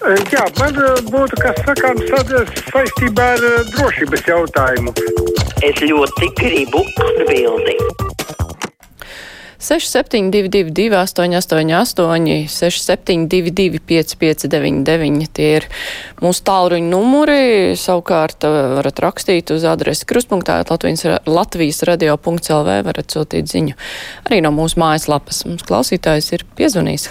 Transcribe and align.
Jā, 0.00 0.46
man 0.56 0.78
būtu 1.12 1.36
kas 1.42 1.58
sakāms 1.66 2.06
saistībā 2.70 3.26
ar 3.34 3.42
drošības 3.74 4.22
jautājumu. 4.30 4.94
Es 5.60 5.82
ļoti 5.84 6.30
gribu 6.40 6.86
atbildēt. 7.04 8.10
6722, 9.60 10.88
888, 10.96 12.48
672, 12.48 13.80
559, 13.84 15.28
tie 15.36 15.50
ir 15.58 15.66
mūsu 16.24 16.46
tālruņa 16.48 16.88
numuri. 16.88 17.44
Savukārt 17.76 18.48
varat 18.48 19.04
rakstīt 19.04 19.52
uz 19.52 19.68
adresi 19.68 20.08
kruspunktā 20.08 20.62
Latvijas, 20.64 21.04
Latvijas 21.28 21.84
radio.lv, 21.84 22.80
varat 22.88 23.12
sūtīt 23.12 23.52
ziņu 23.52 23.76
arī 24.24 24.40
no 24.40 24.54
mūsu 24.56 24.80
mājaslapas. 24.80 25.44
Mums 25.44 25.68
klausītājs 25.68 26.32
ir 26.38 26.48
piezvanījis. 26.56 27.10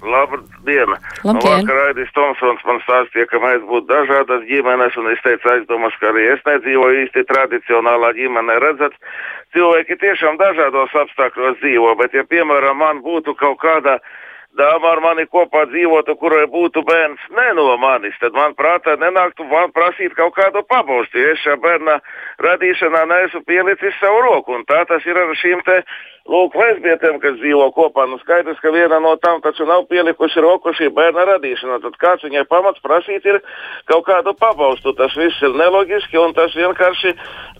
Halo! 0.00 0.12
Labdien! 0.12 0.88
Labdien. 1.24 1.60
Vakar 1.60 1.78
Aidis 1.86 2.12
Tomsons 2.14 2.62
man 2.64 2.80
stāstīja, 2.84 3.26
ka 3.30 3.40
mēs 3.42 3.64
būtu 3.68 3.86
dažādas 3.88 4.44
ģimenes, 4.48 4.96
un 4.96 5.10
es 5.12 5.20
teicu, 5.24 5.48
aizdomas, 5.52 5.96
ka 6.00 6.10
arī 6.12 6.26
es 6.34 6.40
nedzīvoju 6.46 7.04
īsti 7.04 7.24
tradicionālā 7.28 8.12
ģimenē. 8.16 8.58
Redzat, 8.64 8.96
cilvēki 9.56 9.98
tiešām 10.00 10.40
dažādos 10.40 10.96
apstākļos 11.04 11.60
dzīvo, 11.60 11.94
bet 12.00 12.16
ja, 12.16 12.24
piemēram, 12.24 12.80
man 12.80 13.02
būtu 13.04 13.36
kaut 13.40 13.60
kāda 13.60 13.98
dāma 14.60 14.92
ar 14.92 15.02
mani 15.04 15.26
kopā 15.32 15.64
dzīvotu, 15.72 16.16
kurai 16.20 16.44
būtu 16.52 16.84
bērns 16.86 17.26
ne 17.38 17.48
no 17.56 17.66
manis, 17.80 18.16
tad 18.20 18.36
man 18.36 18.54
prātā 18.58 18.96
nenāktu 19.00 19.48
man 19.50 19.72
prasīt 19.76 20.14
kaut 20.18 20.36
kādu 20.36 20.62
pabalstu, 20.68 21.18
ja 21.18 21.34
es 21.34 21.42
šā 21.44 21.56
bērna 21.64 21.98
radīšanā 22.46 23.04
neesmu 23.10 23.44
pielicis 23.48 23.98
savu 24.00 24.22
roku, 24.28 24.56
un 24.58 24.66
tā 24.68 24.84
tas 24.90 25.06
ir 25.08 25.18
ar 25.18 25.36
šīm 25.42 25.64
te 25.66 25.80
Lūk, 26.30 26.54
lesbietēm, 26.54 27.16
kas 27.18 27.38
dzīvo 27.40 27.70
kopā, 27.72 28.04
nu 28.06 28.18
skaidrs, 28.20 28.58
ka 28.60 28.70
viena 28.70 29.00
no 29.00 29.16
tām 29.18 29.40
taču 29.42 29.64
nav 29.66 29.86
pielikuši 29.88 30.42
roku 30.44 30.70
šī 30.76 30.90
bērna 30.94 31.24
radīšanā. 31.30 31.80
Tad 31.82 31.96
kāds 32.02 32.26
viņai 32.26 32.44
pamats 32.50 32.82
prasīt 32.84 33.24
ir 33.26 33.40
kaut 33.88 34.04
kādu 34.06 34.34
pabalstu. 34.38 34.92
Tas 34.98 35.16
viss 35.16 35.40
ir 35.42 35.56
neloģiski 35.56 36.20
un 36.20 36.34
tas 36.36 36.52
vienkārši 36.54 37.14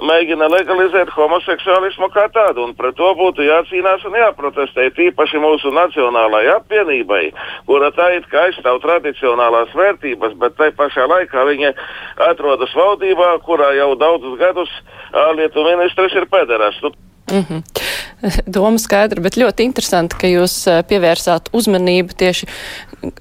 mēģina 0.07 0.51
legalizēt 0.53 1.11
homoseksuālismu 1.17 2.11
kā 2.13 2.27
tādu. 2.37 2.69
Un 2.69 2.77
pret 2.77 2.95
to 3.01 3.09
būtu 3.17 3.49
jācīnās 3.49 4.05
un 4.07 4.19
jāprotestē. 4.21 4.91
Tīpaši 4.99 5.41
mūsu 5.41 5.73
nacionālajai 5.75 6.53
apvienībai, 6.59 6.90
kura 7.67 7.91
tā 7.97 8.09
it 8.17 8.27
kā 8.31 8.47
aizstāv 8.49 8.81
tradicionālās 8.85 9.75
vērtības, 9.75 10.35
bet 10.43 10.57
tai 10.57 10.71
pašā 10.77 11.07
laikā 11.11 11.45
viņa 11.53 11.75
atrodas 12.31 12.75
valdībā, 12.75 13.39
kurā 13.47 13.73
jau 13.79 13.95
daudzus 13.95 14.39
gadus 14.39 14.73
ārlietu 15.13 15.65
ministrs 15.65 16.15
ir 16.15 16.27
pederas. 16.31 16.83
Nu, 16.83 16.93
Mm 17.31 17.45
-hmm. 17.49 17.63
Doma 18.55 18.79
skaidra, 18.81 19.23
bet 19.25 19.39
ļoti 19.41 19.67
interesanti, 19.69 20.19
ka 20.21 20.31
jūs 20.31 20.55
eh, 20.71 20.81
pievērsāt 20.89 21.51
uzmanību 21.57 22.17
tieši 22.21 22.49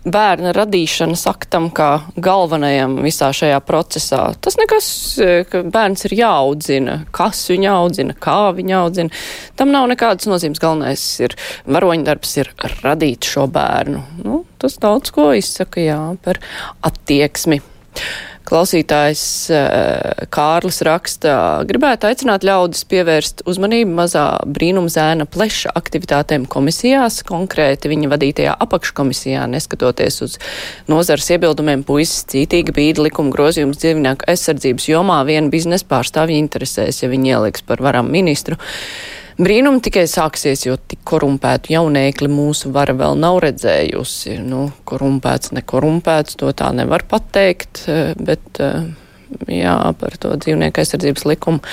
bērna 0.03 0.52
radīšanas 0.55 1.23
aktam 1.30 1.69
kā 1.75 1.89
galvenajam 2.19 2.97
visā 3.05 3.30
šajā 3.36 3.59
procesā. 3.67 4.22
Tas 4.44 4.59
nekas, 4.59 4.89
eh, 5.23 5.44
ka 5.50 5.64
bērns 5.67 6.05
ir 6.09 6.17
jāaudzina, 6.20 7.00
kas 7.16 7.45
viņu 7.52 7.72
audzina, 7.72 8.17
kā 8.20 8.39
viņu 8.58 8.77
audzina. 8.81 9.23
Tam 9.59 9.73
nav 9.75 9.89
nekādas 9.92 10.30
nozīmes. 10.30 10.59
Galvenais 10.59 11.03
ir 11.23 11.36
varoņdarbs, 11.70 12.38
ir 12.42 12.52
radīt 12.83 13.27
šo 13.27 13.47
bērnu. 13.52 14.03
Nu, 14.25 14.44
tas 14.59 14.75
daudz 14.81 15.14
ko 15.16 15.31
izsaka, 15.38 15.83
jā, 15.83 16.02
par 16.25 16.42
attieksmi. 16.86 17.61
Klausītājs 18.50 19.23
eh, 19.53 20.23
Kārlis 20.33 20.81
raksta, 20.86 21.33
gribētu 21.69 22.08
aicināt 22.09 22.45
ļaudis 22.47 22.81
pievērst 22.89 23.44
uzmanību 23.50 23.94
mazā 24.00 24.23
brīnumzēna 24.50 25.28
pleša 25.30 25.75
aktivitātēm 25.78 26.47
komisijās, 26.50 27.22
konkrēti 27.30 27.92
viņa 27.92 28.09
vadītajā 28.09 28.55
apakškomisijā, 28.66 29.45
neskatoties 29.53 30.17
uz 30.25 30.39
nozars 30.89 31.30
iebildumiem, 31.36 31.86
puisis 31.86 32.25
cītīgi 32.33 32.73
bīda 32.73 33.05
likuma 33.05 33.36
grozījums 33.36 33.83
dzīvnieku 33.83 34.25
aizsardzības 34.33 34.89
jomā 34.89 35.22
viena 35.30 35.53
biznesa 35.53 35.86
pārstāvja 35.94 36.42
interesēs, 36.42 37.03
ja 37.03 37.14
viņi 37.14 37.36
ieliks 37.36 37.65
par 37.70 37.86
varam 37.86 38.09
ministru. 38.09 38.58
Brīnumi 39.39 39.80
tikai 39.80 40.04
sāksies, 40.11 40.66
jo 40.66 40.73
tik 40.76 41.00
korumpētu 41.08 41.72
jaunēkli 41.72 42.27
mūsu 42.27 42.73
vara 42.76 42.92
vēl 42.92 43.16
nav 43.22 43.38
redzējusi. 43.45 44.36
Nu, 44.44 44.66
korumpēts, 44.89 45.54
nekorumpēts, 45.55 46.36
to 46.42 46.52
tā 46.52 46.73
nevar 46.76 47.05
pateikt, 47.08 47.86
eh, 47.88 48.11
bet 48.20 48.60
eh, 48.60 48.89
jā, 49.48 49.77
par 50.02 50.20
to 50.20 50.33
dzīvnieku 50.36 50.83
aizsardzības 50.83 51.23
likumu 51.32 51.64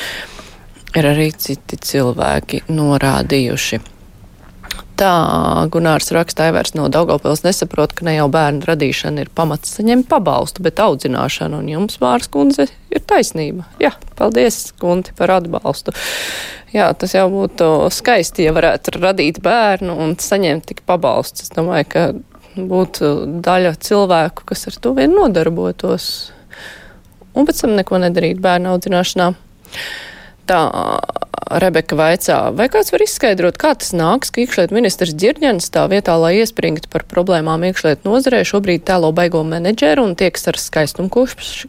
ir 0.96 1.10
arī 1.10 1.32
citi 1.34 1.78
cilvēki 1.82 2.68
norādījuši. 2.70 3.82
Tā 4.96 5.12
Gunārs 5.72 6.08
raksta, 6.14 6.46
Aivārs 6.46 6.72
no 6.76 6.86
Daugavpils 6.88 7.42
nesaprot, 7.44 7.92
ka 7.98 8.06
ne 8.06 8.14
jau 8.14 8.30
bērnu 8.32 8.64
radīšana 8.64 9.26
ir 9.26 9.32
pamats 9.34 9.74
saņemt 9.76 10.06
pabalstu, 10.08 10.62
bet 10.64 10.80
audzināšana, 10.80 11.58
un 11.58 11.68
jums, 11.68 11.98
Vārs 12.00 12.30
kundze, 12.32 12.70
ir 12.94 13.02
taisnība. 13.04 13.66
Jā, 13.82 13.92
paldies, 14.16 14.70
Kunti, 14.80 15.12
par 15.18 15.34
atbalstu. 15.34 15.92
Jā, 16.74 16.88
tas 16.98 17.14
jau 17.14 17.26
būtu 17.30 17.66
skaisti, 17.94 18.46
ja 18.46 18.54
varētu 18.56 18.96
radīt 18.98 19.38
bērnu 19.44 19.94
un 20.02 20.16
saņemt 20.18 20.66
tik 20.72 20.82
pabalstu. 20.88 21.44
Es 21.44 21.52
domāju, 21.54 21.86
ka 21.92 22.06
būtu 22.56 23.12
daļa 23.44 23.76
cilvēku, 23.86 24.46
kas 24.48 24.66
ar 24.70 24.78
to 24.82 24.94
vien 24.96 25.14
nodarbotos, 25.14 26.08
un 27.36 27.46
pēc 27.46 27.62
tam 27.62 27.76
neko 27.78 28.00
nedarīt 28.02 28.42
bērnu 28.42 28.72
audzināšanā. 28.74 29.30
Tā 30.46 30.60
Rebeka 31.46 31.94
vaicā, 31.94 32.36
vai 32.58 32.66
kāds 32.66 32.90
var 32.90 33.04
izskaidrot, 33.04 33.54
kā 33.60 33.70
tas 33.78 33.92
nāks, 33.94 34.32
ka 34.34 34.40
iekšliet 34.42 34.72
ministrs 34.74 35.14
Dzirģens 35.14 35.68
tā 35.70 35.84
vietā, 35.86 36.16
lai 36.18 36.32
iespringtu 36.40 36.90
par 36.90 37.04
problēmām 37.06 37.62
iekšliet 37.68 38.02
nozarē, 38.02 38.40
šobrīd 38.42 38.82
tēlo 38.88 39.12
baigo 39.14 39.44
menedžeru 39.46 40.02
un 40.08 40.16
tieks 40.18 40.48
ar 40.50 40.58
skaistumu 40.58 41.06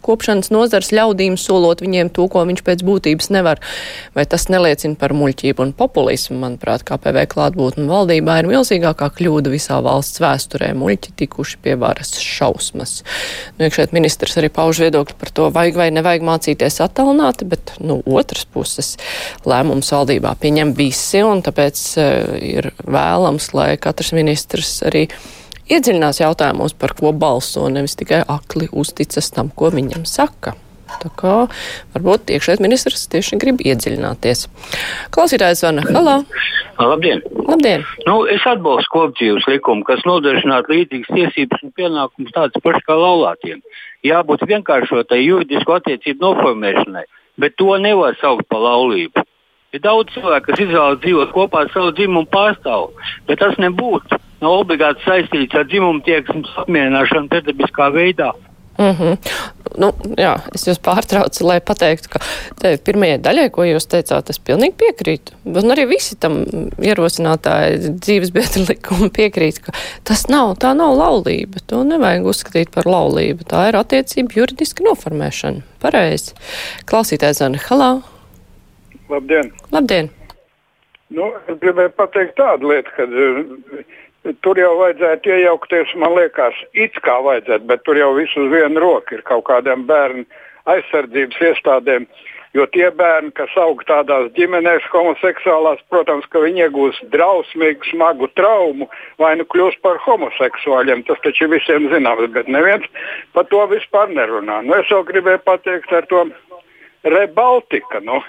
kopšanas 0.01 0.49
nozars 0.49 0.89
ļaudīm, 0.97 1.37
solot 1.37 1.83
viņiem 1.85 2.09
to, 2.09 2.25
ko 2.25 2.41
viņš 2.49 2.63
pēc 2.65 2.81
būtības 2.87 3.29
nevar. 3.35 3.61
Vai 4.17 4.25
tas 4.25 4.47
neliecina 4.49 4.97
par 4.97 5.13
muļķību 5.13 5.67
un 5.67 5.75
populismu? 5.77 6.39
Manuprāt, 6.41 6.81
KPV 6.87 7.27
klātbūtne 7.35 7.85
valdībā 7.85 8.39
ir 8.41 8.49
milzīgākā 8.49 9.11
kļūda 9.19 9.53
visā 9.53 9.77
valsts 9.85 10.23
vēsturē. 10.23 10.71
Muļķi 10.73 11.13
tikuši 11.21 11.61
pie 11.61 11.77
varas 11.77 12.15
šausmas. 12.17 13.03
Nu, 13.59 13.69
iekšliet 13.69 13.93
ministrs 13.93 14.41
arī 14.41 14.49
pauž 14.49 14.81
viedokli 14.87 15.21
par 15.21 15.29
to, 15.37 15.51
vajag 15.53 15.81
vai 15.83 15.89
nevajag 15.93 16.25
mācīties 16.33 16.81
attālināti, 16.89 17.45
bet 17.53 17.77
nu, 17.77 18.01
otras 18.01 18.49
puses 18.49 18.66
lēmums 18.75 19.47
lēmumus 19.47 19.91
valdībā 19.95 20.35
pieņem 20.41 20.75
visi, 20.77 21.23
un 21.23 21.41
tāpēc 21.45 21.81
uh, 22.01 22.37
ir 22.43 22.71
vēlams, 22.83 23.53
lai 23.55 23.71
katrs 23.81 24.13
ministrs 24.17 24.81
arī 24.87 25.07
iedziļinās 25.71 26.21
jautājumos, 26.21 26.75
par 26.77 26.95
ko 26.99 27.11
balso, 27.15 27.67
nevis 27.71 27.97
tikai 27.99 28.23
akli 28.27 28.69
uzticas 28.71 29.31
tam, 29.35 29.51
ko 29.55 29.71
viņam 29.73 30.07
saka. 30.07 30.55
Tā 30.97 31.09
kā 31.19 31.33
varbūt 31.93 32.31
iekšēt 32.31 32.61
ministrs 32.63 33.09
tieši 33.11 33.37
grib 33.41 33.59
iedziļināties. 33.65 34.45
Klausītājs 35.13 35.65
Vana, 35.65 35.83
halā! 35.91 36.15
Labdien! 36.79 37.21
Labdien! 37.47 37.83
Nu, 38.07 38.21
es 38.31 38.45
atbalstu 38.47 38.93
kopdzīves 38.93 39.47
likumu, 39.51 39.83
kas 39.87 40.03
nodrošinātu 40.07 40.73
līdzīgas 40.73 41.11
tiesības 41.11 41.65
un 41.65 41.73
pienākumus 41.77 42.33
tādas 42.35 42.63
pašas 42.63 42.85
kā 42.87 42.97
laulātiem. 42.97 43.61
Jābūt 44.07 44.45
vienkāršotai 44.47 45.19
juridisku 45.25 45.75
attiecību 45.75 46.23
noformēšanai, 46.23 47.05
bet 47.37 47.57
to 47.57 47.77
nevar 47.81 48.17
saukt 48.21 48.47
par 48.49 48.63
laulību. 48.65 49.23
Ir 49.75 49.83
daudz 49.83 50.13
cilvēku, 50.15 50.47
kas 50.47 50.61
izvēlas 50.63 51.01
dzīvot 51.03 51.33
kopā 51.35 51.65
ar 51.65 51.71
savu 51.73 51.91
dzimumu 51.95 52.29
pārstāvu, 52.31 52.93
bet 53.27 53.41
tas 53.43 53.57
nebūtu 53.59 54.19
nav 54.41 54.61
obligāti 54.61 55.03
saistīts 55.03 55.57
ar 55.57 55.67
dzimumu 55.67 56.03
tieksmes 56.05 56.53
apmierināšanu 56.63 57.29
pretdabiskā 57.33 57.89
veidā. 57.95 58.31
Mm 58.77 58.93
-hmm. 58.93 59.17
nu, 59.77 59.87
jā, 60.17 60.33
es 60.55 60.67
jūs 60.67 60.79
pārtraucu, 60.85 61.43
lai 61.43 61.57
pateiktu, 61.61 62.09
ka 62.13 62.19
te 62.61 62.75
pirmajai 62.77 63.17
daļai, 63.25 63.49
ko 63.49 63.65
jūs 63.65 63.87
teicāt, 63.89 64.29
es 64.29 64.39
pilnīgi 64.39 64.75
piekrītu. 64.77 65.33
Un 65.45 65.73
arī 65.73 65.87
visi 65.89 66.15
tam 66.15 66.43
ierosinātāji 66.77 67.95
dzīves 67.99 68.31
biedri 68.35 68.65
likumu 68.69 69.09
piekrīt, 69.09 69.59
ka 69.65 69.73
tas 70.03 70.27
nav, 70.29 70.57
tā 70.61 70.73
nav 70.77 70.93
laulība. 70.97 71.57
To 71.67 71.83
nevajag 71.83 72.25
uzskatīt 72.25 72.69
par 72.75 72.85
laulību. 72.85 73.49
Tā 73.49 73.67
ir 73.69 73.79
attiecība 73.81 74.33
juridiska 74.35 74.83
noformēšana. 74.83 75.65
Pareizi. 75.81 76.33
Klausītājs 76.85 77.41
Zana 77.41 77.57
Halā. 77.69 77.91
Labdien! 79.09 79.51
Labdien. 79.71 80.09
Nu, 81.09 81.31
es 81.47 81.59
gribēju 81.61 81.93
pateikt 81.95 82.35
tādu 82.35 82.67
lietu, 82.73 82.91
ka 82.97 83.05
tur 84.41 84.59
jau 84.59 84.73
vajadzētu 84.79 85.33
iejaukties, 85.33 85.93
man 86.01 86.15
liekas, 86.17 86.55
it 86.73 86.97
kā 87.05 87.19
vajadzētu, 87.23 87.67
bet 87.69 87.83
tur 87.87 87.99
jau 87.99 88.13
viss 88.17 88.37
uz 88.39 88.49
vienu 88.51 88.81
roku 88.83 89.17
ir 89.17 89.23
kaut 89.27 89.45
kādiem 89.49 89.85
bērnu 89.89 90.25
aizsardzības 90.71 91.45
iestādēm. 91.51 92.07
Jo 92.55 92.65
tie 92.73 92.87
bērni, 92.95 93.29
kas 93.37 93.51
aug 93.59 93.83
tādās 93.85 94.31
ģimenēs, 94.37 94.85
homoseksuālās, 94.89 95.81
protams, 95.91 96.25
ka 96.31 96.41
viņi 96.41 96.63
iegūs 96.65 97.01
drausmīgu, 97.13 97.85
smagu 97.91 98.29
traumu 98.39 98.87
vai 99.21 99.35
nu 99.37 99.45
kļūs 99.51 99.77
par 99.83 99.99
homoseksuāļiem. 100.05 101.03
Tas 101.09 101.21
taču 101.25 101.49
visiem 101.51 101.89
zināms, 101.91 102.31
bet 102.33 102.49
neviens 102.49 102.87
par 103.35 103.45
to 103.51 103.61
vispār 103.69 104.09
nerunā. 104.15 104.63
Nu, 104.65 104.79
es 104.79 104.89
jau 104.89 105.03
gribēju 105.05 105.43
pateikt 105.45 105.93
ar 105.93 106.07
to 106.09 106.23
Rebaltika. 107.05 108.01
Nu, 108.01 108.23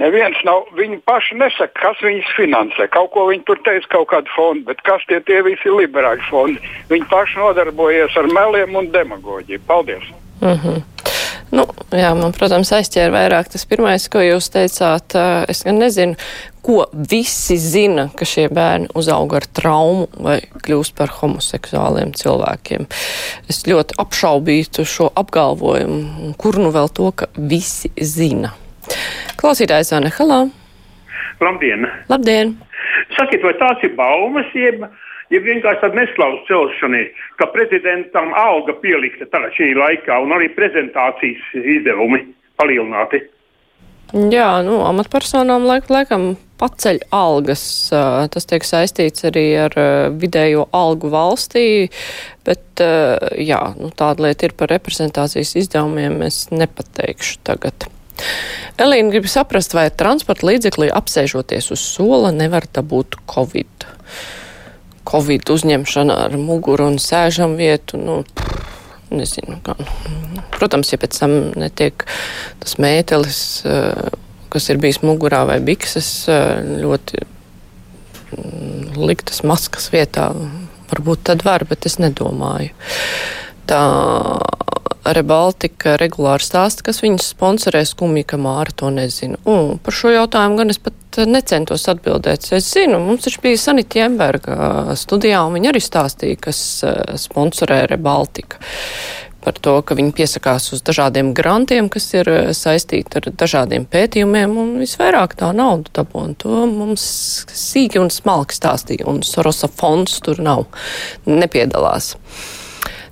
Neviens 0.00 0.38
nav, 0.48 0.64
viņi 0.78 1.02
paši 1.04 1.36
nesaka, 1.36 1.74
kas 1.76 1.98
viņus 2.04 2.30
finansē. 2.38 2.86
Kaut 2.94 3.10
ko 3.12 3.26
viņi 3.28 3.44
tur 3.48 3.60
teica, 3.66 3.90
kaut 3.98 4.08
kādu 4.14 4.32
fondu, 4.32 4.64
bet 4.70 4.80
kas 4.86 5.04
tie, 5.10 5.20
tie 5.28 5.42
visi 5.44 5.68
ir 5.68 5.76
liberāļu 5.76 6.24
fondi? 6.30 6.72
Viņi 6.88 7.08
paši 7.10 7.42
nodarbojas 7.42 8.16
ar 8.16 8.30
meliem 8.32 8.80
un 8.80 8.88
demagoģiju. 8.94 9.60
Paldies! 9.68 10.08
Mm 10.40 10.56
-hmm. 10.56 10.82
Nu, 11.50 11.64
jā, 11.90 12.10
man, 12.14 12.30
protams, 12.30 12.70
aizķēra 12.72 13.10
vairāk 13.10 13.48
tas 13.50 13.64
pirmais, 13.66 14.06
ko 14.08 14.22
jūs 14.22 14.52
teicāt. 14.54 15.16
Es 15.50 15.64
gan 15.66 15.80
nezinu, 15.82 16.14
ko 16.62 16.84
visi 17.10 17.56
zina, 17.58 18.06
ka 18.14 18.28
šie 18.28 18.46
bērni 18.54 18.86
uzauga 18.94 19.40
ar 19.40 19.46
traumu 19.58 20.06
vai 20.14 20.38
kļūst 20.62 20.94
par 20.98 21.10
homoseksuāliem 21.18 22.14
cilvēkiem. 22.14 22.86
Es 23.50 23.64
ļoti 23.66 23.98
apšaubītu 23.98 24.86
šo 24.86 25.10
apgalvojumu, 25.14 26.34
kur 26.38 26.60
nu 26.62 26.70
vēl 26.70 26.92
to, 26.94 27.10
ka 27.10 27.26
visi 27.34 27.90
zina. 27.98 28.54
Klausītājs 29.40 29.94
Anna 29.96 30.10
Halā. 30.12 30.40
Labdien! 31.40 31.86
Labdien! 32.12 32.52
Sakiet, 33.16 33.40
vai 33.40 33.54
tās 33.56 33.80
ir 33.86 33.94
baumas, 33.96 34.48
jeb, 34.52 34.82
jeb 35.32 35.46
vienkārši 35.46 35.80
tāda 35.80 35.96
neslauz 35.96 36.42
celšana, 36.48 37.00
ka 37.40 37.48
prezidentam 37.54 38.34
alga 38.36 38.74
pielikta 38.82 39.28
tagad 39.32 39.54
šī 39.56 39.72
laikā 39.78 40.18
un 40.20 40.34
arī 40.36 40.50
prezentācijas 40.52 41.46
izdevumi 41.56 42.26
palielināti? 42.60 43.22
Jā, 44.10 44.48
nu, 44.66 44.80
amatpersonām 44.84 45.64
laik, 45.68 45.86
laikam 45.88 46.34
paceļ 46.60 46.98
algas. 47.14 47.62
Tas 48.34 48.48
tiek 48.50 48.66
saistīts 48.66 49.24
arī 49.30 49.44
ar 49.68 49.76
vidējo 50.20 50.66
algu 50.76 51.12
valstī, 51.14 51.64
bet 52.44 52.82
jā, 53.38 53.62
nu, 53.78 53.88
tāda 53.96 54.26
lieta 54.26 54.50
ir 54.50 54.56
par 54.58 54.74
reprezentācijas 54.74 55.54
izdevumiem, 55.62 56.18
es 56.26 56.42
nepateikšu 56.52 57.40
tagad. 57.46 57.88
Elīna 58.80 59.12
grib 59.12 59.26
saprast, 59.28 59.74
vai 59.76 59.90
transporta 59.92 60.46
līdzeklī 60.48 60.88
apsēžoties 60.94 61.70
uz 61.74 61.82
sola 61.84 62.30
nevar 62.32 62.64
dabūt 62.72 63.18
covid. 63.28 63.86
Covid 65.10 65.50
uzņemšana 65.52 66.16
ar 66.26 66.36
muguru 66.40 66.86
un 66.92 66.96
sēžam 67.02 67.56
vietu, 67.58 68.00
nu, 68.00 68.20
nezinu, 69.12 69.58
kā. 69.66 69.74
Protams, 70.54 70.92
ja 70.94 71.00
pēc 71.02 71.18
tam 71.22 71.36
netiek 71.60 72.06
tas 72.62 72.78
mētelis, 72.80 73.42
eh, 73.68 74.16
kas 74.50 74.70
ir 74.70 74.80
bijis 74.82 75.02
mugurā 75.04 75.44
vai 75.48 75.58
bikses, 75.60 76.10
eh, 76.28 76.62
ļoti 76.84 77.20
mm, 77.20 78.96
liktas 78.96 79.42
maskas 79.42 79.90
vietā, 79.92 80.30
varbūt 80.90 81.26
tad 81.30 81.44
var, 81.44 81.66
bet 81.68 81.86
es 81.86 81.98
nedomāju. 82.02 82.72
Tā 83.70 83.82
Rebaltika 85.16 85.96
regulāri 86.00 86.44
stāsta, 86.44 86.84
kas 86.86 87.02
viņus 87.04 87.32
sponsorē 87.34 87.82
skumji, 87.88 88.26
ka 88.28 88.38
Māra 88.40 88.74
to 88.76 88.90
nezina. 88.94 89.40
Un 89.50 89.78
par 89.82 89.96
šo 89.96 90.12
jautājumu 90.14 90.60
gan 90.60 90.72
es 90.72 90.80
pat 90.82 91.20
necentos 91.26 91.88
atbildēt. 91.90 92.50
Es 92.56 92.68
zinu, 92.74 93.00
mums 93.02 93.26
taču 93.26 93.42
bija 93.44 93.58
Sanita 93.60 94.02
Jemberga 94.02 94.94
studijā, 94.98 95.42
un 95.46 95.58
viņa 95.58 95.72
arī 95.72 95.82
stāstīja, 95.82 96.38
kas 96.48 96.62
sponsorē 97.24 97.82
Rebaltika 97.90 98.62
par 99.40 99.56
to, 99.56 99.78
ka 99.86 99.96
viņi 99.96 100.12
piesakās 100.16 100.68
uz 100.74 100.82
dažādiem 100.84 101.32
grantiem, 101.36 101.88
kas 101.92 102.10
ir 102.12 102.28
saistīti 102.56 103.20
ar 103.20 103.28
dažādiem 103.42 103.86
pētījumiem, 103.90 104.56
un 104.60 104.74
visvairāk 104.82 105.36
tā 105.40 105.50
naudu 105.56 105.92
dabū. 105.96 106.26
To 106.44 106.64
mums 106.68 107.04
sīki 107.48 108.00
un 108.02 108.12
smalki 108.12 108.58
stāstīja, 108.58 109.08
un 109.10 109.22
Sorosa 109.26 109.70
fonds 109.72 110.20
tur 110.24 110.42
nav, 110.44 110.66
nepiedalās. 111.28 112.14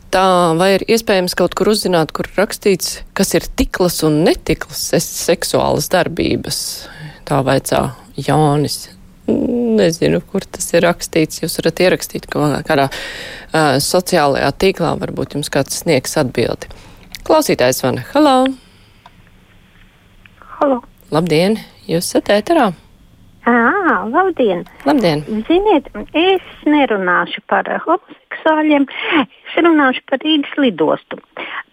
Tā 0.08 0.24
vai 0.56 0.70
ir 0.78 0.84
iespējams 0.88 1.34
kaut 1.36 1.52
kur 1.58 1.68
uzzināt, 1.74 2.14
kur 2.16 2.28
rakstīts, 2.38 3.02
kas 3.12 3.34
ir 3.36 3.44
tiklas 3.60 4.00
un 4.06 4.22
netiklas 4.24 4.86
seksuālas 5.04 5.90
darbības? 5.92 6.60
Tā 7.28 7.42
vaicā 7.44 7.82
Jānis. 8.16 8.86
Nezinu, 9.28 10.22
kur 10.24 10.46
tas 10.48 10.72
ir 10.72 10.86
rakstīts. 10.86 11.42
Jūs 11.42 11.58
varat 11.60 11.84
ierakstīt 11.84 12.30
kādā 12.32 12.88
uh, 12.88 13.76
sociālajā 13.84 14.48
tīklā, 14.64 14.94
varbūt 15.04 15.36
jums 15.36 15.52
kāds 15.52 15.82
sniegs 15.82 16.16
atbildi. 16.16 16.72
Klausītājs 17.28 17.84
vana. 17.84 18.08
Halo! 18.14 18.36
Halo! 20.56 20.80
Labdien! 21.12 21.60
Jūs 21.84 22.08
esat 22.08 22.32
ēterā? 22.32 22.70
Ah, 23.48 24.04
labdien! 24.12 24.66
Labdien! 24.84 25.22
Ziniet, 25.48 25.86
es 26.12 26.64
nerunāšu 26.68 27.40
par 27.48 27.64
homoseksuāļiem, 27.86 28.84
es 29.22 29.54
runāšu 29.64 30.02
par 30.10 30.20
Rīgas 30.20 30.58
lidostu. 30.60 31.16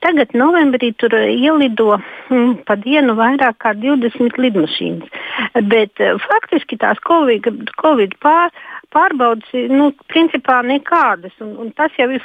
Tagad 0.06 0.32
novembrī 0.40 0.94
tur 0.96 1.18
ielido 1.20 1.98
mm, 1.98 2.62
pa 2.70 2.78
dienu 2.80 3.18
vairāk 3.20 3.60
kā 3.66 3.76
20 3.82 4.40
lidmašīnas, 4.46 5.20
bet 5.68 6.00
uh, 6.00 6.16
faktiski 6.30 6.80
tās 6.80 7.04
Covid, 7.10 7.52
COVID 7.84 8.16
pār, 8.24 8.56
pārbaudas, 8.96 9.52
nu, 9.68 9.92
principā 10.16 10.62
nekādas, 10.64 11.36
un, 11.44 11.58
un 11.60 11.76
tas 11.76 11.92
jau 12.00 12.08
ir 12.08 12.24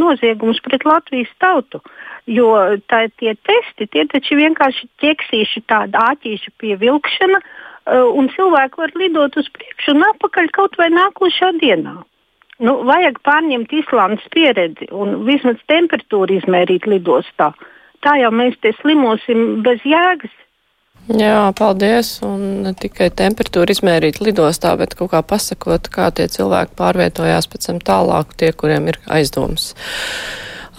noziegums 0.00 0.58
pret 0.66 0.88
Latvijas 0.88 1.30
tautu. 1.38 1.78
Jo 2.26 2.50
tā, 2.90 3.06
tie 3.22 3.38
testi, 3.38 3.86
tie 3.86 4.08
taču 4.10 4.34
vienkārši 4.42 4.90
ķeksīši 5.02 5.68
tāda 5.70 6.10
āķīša 6.10 6.58
pievilkšana, 6.58 7.38
uh, 7.38 7.58
Eh, 7.59 7.59
un 7.90 8.30
cilvēki 8.34 8.80
var 8.82 8.94
lidot 8.98 9.36
uz 9.40 9.48
priekšu 9.56 9.96
un 9.96 10.06
atpakaļ 10.12 10.50
kaut 10.56 10.78
vai 10.80 10.90
nākošā 10.94 11.52
dienā. 11.62 11.96
Nu, 12.60 12.74
vajag 12.84 13.22
pārņemt 13.24 13.72
Islandes 13.72 14.26
pieredzi 14.34 14.90
un 14.92 15.22
vismaz 15.24 15.60
temperatūru 15.70 16.36
izmērīt 16.36 16.86
lidostā. 16.90 17.54
Tā 18.04 18.16
jau 18.20 18.30
mēs 18.32 18.58
te 18.60 18.74
slimosim 18.80 19.62
bez 19.64 19.80
jēgas. 19.88 20.34
Jā, 21.08 21.48
paldies. 21.56 22.18
Un 22.26 22.62
ne 22.66 22.74
tikai 22.76 23.08
temperatūru 23.16 23.72
izmērīt 23.74 24.20
lidostā, 24.20 24.74
bet 24.78 24.94
kaut 24.98 25.10
kā 25.14 25.22
pasakot, 25.24 25.88
kā 25.92 26.10
tie 26.14 26.28
cilvēki 26.30 26.76
pārvietojās 26.78 27.48
pēc 27.50 27.70
tam 27.70 27.80
tālāk, 27.80 28.36
tie, 28.36 28.52
kuriem 28.52 28.92
ir 28.92 29.00
aizdoms. 29.08 29.72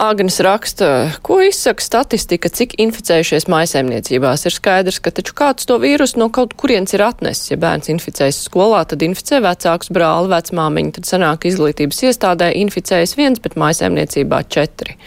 Agnes 0.02 0.40
raksta, 0.40 1.10
ko 1.22 1.36
izsaka 1.46 1.84
statistika, 1.84 2.50
cik 2.50 2.72
inficējušies 2.82 3.44
maisaimniecībās. 3.46 4.42
Ir 4.48 4.54
skaidrs, 4.56 4.98
ka 4.98 5.12
taču 5.14 5.36
kāds 5.38 5.68
to 5.70 5.76
vīrusu 5.78 6.18
no 6.18 6.26
kaut 6.34 6.56
kurienes 6.58 6.96
ir 6.96 7.04
atnesis. 7.06 7.52
Ja 7.52 7.58
bērns 7.62 7.86
inficējas 7.92 8.40
skolā, 8.48 8.80
tad 8.90 9.04
inficē 9.06 9.38
vecāks 9.44 9.92
brāli, 9.94 10.32
vecmāmiņa, 10.34 10.96
tad 10.96 11.06
sanāk 11.06 11.46
izglītības 11.46 12.02
iestādē 12.08 12.50
inficējas 12.64 13.14
viens, 13.14 13.38
bet 13.44 13.54
maisaimniecībā 13.62 14.42
četri. 14.50 14.98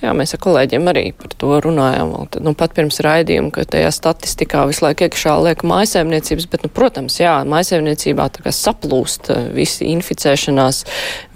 Jā, 0.00 0.14
mēs 0.16 0.32
ar 0.32 0.40
kolēģiem 0.40 0.86
arī 0.88 1.02
par 1.12 1.34
to 1.36 1.58
runājām. 1.60 2.14
Tad, 2.32 2.44
nu, 2.46 2.54
pat 2.56 2.72
pirms 2.76 3.02
raidījuma, 3.04 3.50
ka 3.52 3.66
tajā 3.68 3.90
statistikā 3.92 4.62
visu 4.70 4.86
laiku 4.86 5.04
iekšā 5.04 5.34
liek 5.44 5.64
maisaimniecības, 5.68 6.46
bet, 6.48 6.64
nu, 6.64 6.72
protams, 6.72 7.18
jā, 7.20 7.34
maisaimniecībā 7.48 8.30
tā 8.32 8.46
kā 8.46 8.54
saplūst 8.56 9.28
eh, 9.34 9.50
visi 9.52 9.90
inficēšanās, 9.92 10.82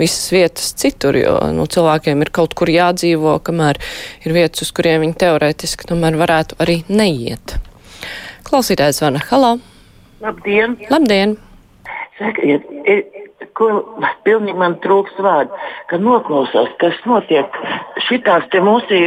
visas 0.01 0.33
vietas 0.33 0.73
citur, 0.81 1.21
jo, 1.21 1.37
nu, 1.53 1.69
cilvēkiem 1.69 2.25
ir 2.25 2.33
kaut 2.41 2.57
kur 2.57 2.73
jādzīvo, 2.73 3.37
kamēr 3.45 3.83
ir 4.25 4.37
vietas, 4.37 4.65
uz 4.65 4.73
kuriem 4.77 5.05
viņi 5.05 5.19
teorētiski 5.27 5.93
tomēr 5.93 6.17
varētu 6.25 6.56
arī 6.65 6.81
neiet. 6.89 7.59
Klausītājs 8.49 9.05
Vana, 9.05 9.21
halo! 9.29 9.59
Labdien! 10.25 10.79
Labdien! 10.89 11.37
Sakiet, 12.19 12.67
ko 13.59 13.69
pilnīgi 14.27 14.59
man 14.59 14.77
trūks 14.85 15.17
vārdu, 15.25 15.56
ka 15.91 15.99
noklausās, 15.99 16.71
kas 16.83 17.01
notiek 17.11 17.59
šitās 18.06 18.47
te 18.53 18.63
mūsu 18.63 19.01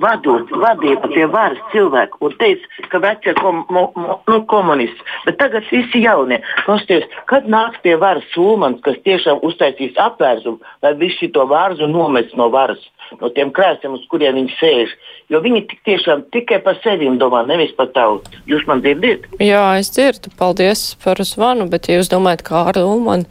vadot, 0.00 0.50
vadīja 0.50 0.98
pie 1.12 1.26
varas 1.30 1.60
cilvēku 1.72 2.18
un 2.26 2.34
teica, 2.40 2.86
ka 2.92 3.00
vecie 3.02 3.34
kom, 3.38 3.62
mo, 3.72 3.86
mo, 3.98 4.18
nu, 4.30 4.40
komunisti. 4.50 5.06
Bet 5.26 5.38
tagad 5.40 5.66
visi 5.70 6.02
jaunie. 6.04 6.40
Klausieties, 6.64 7.06
kad 7.30 7.46
nāks 7.50 7.80
pie 7.84 7.94
varas 8.00 8.36
Ulmans, 8.40 8.82
kas 8.84 8.98
tiešām 9.06 9.42
uztaisīs 9.46 9.98
apvērsumu, 10.00 10.60
lai 10.84 10.94
visu 11.00 11.30
šo 11.30 11.46
vārzu 11.50 11.88
nomest 11.90 12.34
no 12.38 12.50
varas, 12.52 12.82
no 13.20 13.30
tiem 13.34 13.52
krēsliem, 13.54 13.96
uz 13.98 14.06
kuriem 14.10 14.38
viņi 14.40 14.56
sēž. 14.58 14.94
Jo 15.32 15.40
viņi 15.44 15.64
tik 15.70 15.84
tiešām 15.88 16.26
tikai 16.34 16.60
par 16.64 16.78
sevi 16.84 17.08
domā, 17.20 17.44
nevis 17.48 17.72
par 17.78 17.92
tautu. 17.94 18.42
Jūs 18.50 18.66
man 18.68 18.82
dzirdat? 18.84 19.28
Jā, 19.40 19.64
es 19.80 19.92
dzirdu. 19.94 20.34
Paldies 20.38 20.94
par 21.04 21.22
zvanu, 21.24 21.68
bet 21.70 21.88
ja 21.88 22.00
jūs 22.00 22.12
domājat, 22.12 22.44
kā 22.46 22.66
ar 22.72 22.80
Ulmanu, 22.82 23.28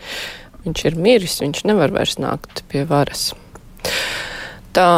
viņš 0.65 0.85
ir 0.89 0.99
miris, 0.99 1.41
viņš 1.43 1.65
nevar 1.69 1.93
vairs 1.93 2.17
nākt 2.21 2.63
pie 2.71 2.87
varas. 2.89 3.33
Tā 4.73 4.89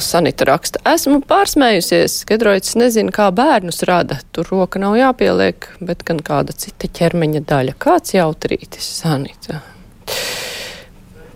Sanita 0.00 0.46
raksta, 0.46 0.80
esmu 0.86 1.18
pārsmējusies, 1.28 2.20
Kedroits 2.28 2.76
nezina, 2.78 3.12
kā 3.12 3.26
bērnus 3.34 3.82
rada, 3.88 4.20
tur 4.32 4.48
roka 4.52 4.80
nav 4.80 4.94
jāpieliek, 4.96 5.66
bet 5.82 6.04
gan 6.08 6.22
kāda 6.24 6.54
cita 6.56 6.88
ķermeņa 6.88 7.42
daļa. 7.50 7.74
Kāds 7.82 8.14
jautrītis, 8.14 8.86
Sanita? 9.00 9.60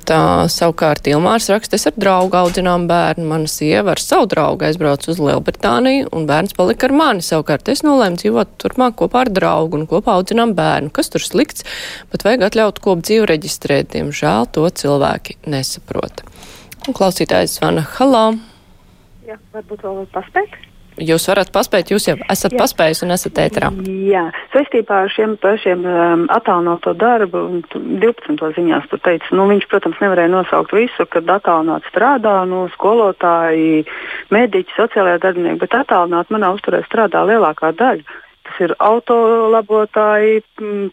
Tā 0.04 0.44
savukārt 0.52 1.06
Ilmārs 1.08 1.46
raksta, 1.49 1.78
es 1.78 1.88
ar 1.88 1.94
draugu 1.96 2.37
audzinām 2.37 2.84
bērnu, 2.90 3.25
mana 3.28 3.49
sieva 3.49 3.94
ar 3.94 4.00
savu 4.02 4.28
draugu 4.28 4.66
aizbrauc 4.68 5.06
uz 5.08 5.20
Lielbritāniju, 5.20 6.11
un 6.12 6.26
bērns 6.28 6.52
palika 6.56 6.90
ar 6.90 6.94
mani. 6.96 7.25
Savukārt 7.25 7.70
es 7.73 7.80
nolēmu 7.87 8.20
dzīvot 8.20 8.52
turpmāk 8.61 8.99
kopā 9.00 9.25
ar 9.25 9.32
draugu 9.32 9.80
un 9.80 9.88
kopā 9.88 10.18
audzinām 10.18 10.52
bērnu. 10.58 10.92
Kas 10.94 11.08
tur 11.12 11.25
slikts, 11.25 11.64
bet 12.12 12.26
vajag 12.26 12.44
atļaut 12.50 12.82
kopu 12.84 13.08
dzīvu 13.08 13.30
reģistrēt, 13.32 13.94
diemžēl 13.96 14.52
to 14.52 14.68
cilvēki 14.82 15.40
nesaprota. 15.49 16.28
Klausītājs 16.93 17.57
zvana 17.59 17.85
Halā. 17.97 18.26
Jā, 19.25 19.38
varbūt 19.55 19.85
vēl 19.87 20.07
paspēt. 20.12 20.57
jūs 21.00 21.25
varat 21.31 21.49
paspēt, 21.50 21.91
jūs 21.91 22.07
jau 22.07 22.14
esat 22.31 22.53
Jā. 22.53 22.59
paspējis 22.61 23.03
un 23.07 23.14
esat 23.17 23.38
ētrā. 23.41 23.71
Jā, 24.07 24.26
saistībā 24.53 25.00
ar 25.07 25.11
šiem 25.11 25.37
pašiem 25.43 25.87
um, 25.88 26.26
attālināto 26.31 26.93
darbu, 26.95 27.62
12. 27.73 28.53
ziņās 28.59 28.87
tur 28.91 29.00
teica, 29.03 29.33
nu 29.33 29.49
viņš, 29.50 29.67
protams, 29.73 29.99
nevarēja 30.05 30.31
nosaukt 30.31 30.76
visu, 30.76 31.09
kad 31.11 31.33
attālināt 31.35 31.88
strādā, 31.88 32.37
nu 32.47 32.67
skolotāji, 32.76 33.87
mediķi, 34.35 34.76
sociālajā 34.76 35.23
darbinieki, 35.25 35.62
bet 35.64 35.81
attālināt 35.81 36.31
manā 36.31 36.53
uzturē 36.55 36.85
strādā 36.87 37.25
lielākā 37.26 37.73
daļa. 37.81 38.21
Ir 38.62 38.75
autolabotāji, 38.78 40.42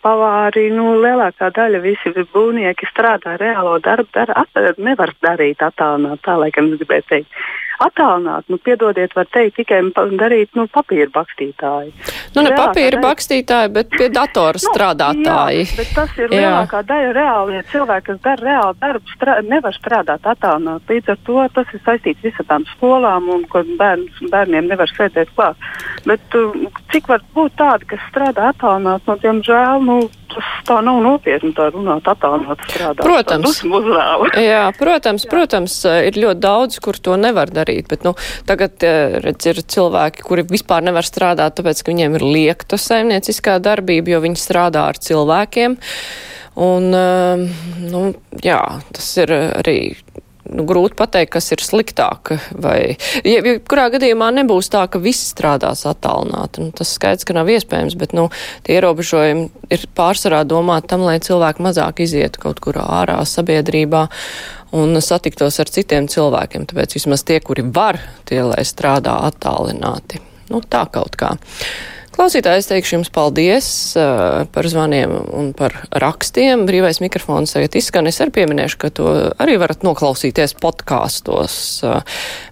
pavāri, 0.01 0.63
nu, 0.73 0.95
lielākā 1.03 1.51
daļa 1.53 1.81
visi 1.83 2.13
būvnieki 2.33 2.89
strādā 2.89 3.35
reālo 3.37 3.75
darbu, 3.83 4.09
dara, 4.15 4.45
at, 4.45 4.79
nevar 4.81 5.13
darīt 5.21 5.61
attālināt, 5.61 6.23
tā 6.25 6.39
laikam 6.41 6.71
es 6.71 6.81
gribēju 6.81 7.07
teikt 7.11 7.43
attālināt, 7.85 8.47
nu, 8.51 8.59
piedodiet, 8.61 9.13
var 9.17 9.27
teikt, 9.33 9.57
tikai 9.59 9.81
darīt 10.19 10.55
nu, 10.57 10.67
papīra 10.71 11.09
bakstītāji. 11.13 11.93
Nu, 12.35 12.43
ne 12.45 12.53
papīra 12.55 12.97
daļa... 12.97 13.03
bakstītāji, 13.05 13.71
bet 13.75 13.91
pie 13.95 14.09
datora 14.19 14.59
nu, 14.59 14.63
strādātāji. 14.67 15.65
Jā, 15.65 15.77
bet 15.79 15.93
tas 15.97 16.15
ir 16.17 16.27
jā. 16.27 16.39
lielākā 16.39 16.83
daļa 16.91 17.11
reāli 17.17 17.63
cilvēki, 17.71 18.07
kas 18.09 18.21
dara 18.27 18.47
reāli 18.47 18.79
darbu, 18.85 19.15
strā, 19.15 19.37
nevar 19.47 19.77
strādāt 19.77 20.31
attālināt. 20.33 20.87
Līdz 20.91 21.13
ar 21.15 21.21
to 21.27 21.47
tas 21.57 21.75
ir 21.75 21.83
saistīts 21.85 22.25
visām 22.27 22.67
skolām 22.75 23.29
un 23.33 23.45
ka 23.51 23.63
bērn, 23.79 24.07
bērniem 24.31 24.71
nevar 24.71 24.91
sēdēt 24.95 25.33
klāt. 25.35 25.69
Bet 26.07 26.39
uh, 26.39 26.55
cik 26.93 27.11
var 27.11 27.25
būt 27.35 27.57
tādi, 27.59 27.91
kas 27.93 28.09
strādā 28.09 28.51
attālināt, 28.53 29.05
no 29.07 29.17
tiem 29.21 29.43
žēl, 29.45 29.85
nu, 29.85 29.99
tas 30.33 30.49
tā 30.67 30.79
nav 30.85 30.99
nopietni 31.03 31.51
tā 31.57 31.69
runāt, 31.73 32.07
attālināt 32.09 32.63
strādāt. 32.69 33.03
Protams. 33.05 33.61
Jā, 34.51 34.63
protams, 34.77 35.25
Jā. 35.25 35.31
protams, 35.31 35.77
ir 36.09 36.19
ļoti 36.23 36.43
daudz, 36.43 36.79
kur 36.83 36.99
to 37.01 37.17
nevar 37.19 37.51
darīt, 37.53 37.89
bet, 37.91 38.05
nu, 38.07 38.15
tagad, 38.49 38.81
redz, 39.25 39.49
ir 39.51 39.61
cilvēki, 39.75 40.25
kuri 40.27 40.45
vispār 40.49 40.85
nevar 40.87 41.07
strādāt, 41.07 41.57
tāpēc, 41.59 41.83
ka 41.83 41.93
viņiem 41.93 42.19
ir 42.19 42.27
liekta 42.27 42.79
saimnieciskā 42.81 43.59
darbība, 43.63 44.15
jo 44.15 44.23
viņi 44.25 44.41
strādā 44.41 44.87
ar 44.91 45.01
cilvēkiem. 45.01 45.77
Un, 46.61 46.91
nu, 46.91 48.01
jā, 48.43 48.61
tas 48.91 49.11
ir 49.23 49.31
arī 49.31 49.77
nu, 50.49 50.65
grūti 50.67 50.97
pateikt, 50.99 51.31
kas 51.35 51.51
ir 51.53 51.63
sliktāk. 51.63 52.33
Vai, 52.57 52.95
ja, 53.27 53.41
ja 53.41 53.57
kurā 53.59 53.87
gadījumā 53.93 54.31
nebūs 54.39 54.71
tā, 54.73 54.83
ka 54.91 55.01
visi 55.01 55.27
strādās 55.29 55.85
attālināti. 55.89 56.65
Nu, 56.65 56.75
tas 56.75 56.93
skaidrs, 56.97 57.27
ka 57.27 57.35
nav 57.37 57.51
iespējams, 57.51 57.97
bet 57.99 58.15
nu, 58.17 58.29
tie 58.65 58.79
ierobežojumi 58.79 59.47
ir 59.73 59.85
pārsvarā 59.97 60.43
domāti 60.47 60.91
tam, 60.93 61.05
lai 61.07 61.19
cilvēki 61.23 61.65
mazāk 61.65 62.03
izietu 62.05 62.41
kaut 62.47 62.61
kur 62.63 62.81
ārā 62.81 63.19
sabiedrībā 63.27 64.07
un 64.77 64.99
satiktos 65.03 65.59
ar 65.61 65.71
citiem 65.71 66.09
cilvēkiem. 66.11 66.67
Tāpēc 66.69 66.97
vismaz 66.97 67.25
tie, 67.27 67.41
kuri 67.43 67.65
var, 67.67 67.99
tie 68.29 68.41
lai 68.47 68.63
strādā 68.67 69.19
attālināti. 69.29 70.21
Nu, 70.51 70.63
tā 70.63 70.85
kaut 70.91 71.15
kā. 71.19 71.35
Klausītājs 72.21 72.67
teikšu 72.69 72.91
jums 72.99 73.09
paldies 73.09 73.67
uh, 73.97 74.43
par 74.53 74.67
zvaniem 74.69 75.09
un 75.33 75.47
par 75.57 75.73
rakstiem. 75.89 76.67
Brīvais 76.67 76.99
mikrofons 77.01 77.55
tagad 77.55 77.73
izskan. 77.79 78.05
Es 78.05 78.21
arī 78.21 78.35
pieminēšu, 78.35 78.77
ka 78.77 78.91
to 78.93 79.09
arī 79.41 79.57
varat 79.57 79.81
noklausīties 79.81 80.53
podkāstos. 80.61 81.55
Uh, 81.81 82.05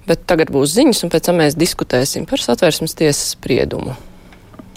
bet 0.10 0.26
tagad 0.26 0.50
būs 0.50 0.74
ziņas, 0.74 1.06
un 1.06 1.14
pēc 1.14 1.30
tam 1.30 1.38
mēs 1.44 1.60
diskutēsim 1.60 2.26
par 2.26 2.42
satversmes 2.42 2.98
tiesas 2.98 3.36
spriedumu. 3.36 3.94